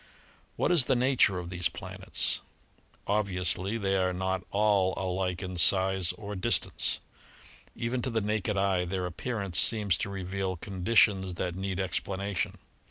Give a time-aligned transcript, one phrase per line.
[0.55, 2.39] What is the nature of these planets?
[3.05, 6.99] Obviously they are not all alike in size or distance.
[7.75, 12.55] Even to the naked eye their appearance seems to reveal conditions that need explanation.